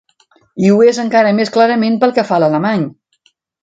[0.67, 2.93] I ho és encara més clarament pel que fa a l'alemany.